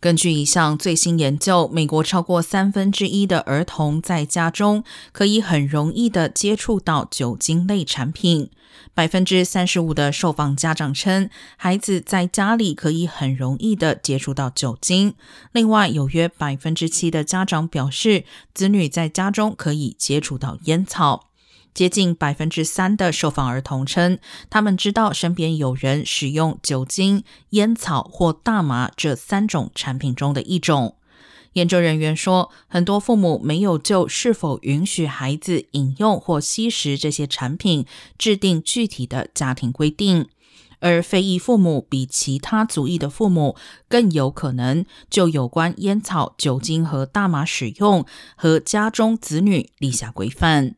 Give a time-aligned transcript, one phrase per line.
[0.00, 8.50] 根据一项最新研究，美国超过三分之一的儿童在家中可以很容易的接触到酒精类产品。
[8.94, 15.14] 百分之三十五的受访家长称，孩子在家里可以很容易的接触到酒精。
[15.50, 18.24] 另外，有约百分之七的家长表示，
[18.54, 21.27] 子女在家中可以接触到烟草。
[21.74, 24.18] 接近百分之三的受访儿童称，
[24.50, 30.96] 他们知道身边有人使用酒精、烟草或大麻这三种产品中的一种。
[31.54, 37.86] 研究人员说，很多父母没有就是否允许孩子饮用或吸食这些产品
[38.18, 40.28] 制定具体的家庭规定，
[40.80, 43.56] 而非裔父母比其他族裔的父母
[43.88, 48.04] 更有可能就有关烟草、酒精和大麻使用
[48.36, 50.76] 和家中子女立下规范。